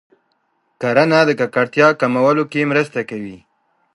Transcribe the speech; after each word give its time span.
کرنه 0.81 1.19
د 1.25 1.29
ککړتیا 1.39 1.87
کمولو 2.01 2.43
کې 2.51 2.69
مرسته 2.71 2.99
کوي. 3.09 3.37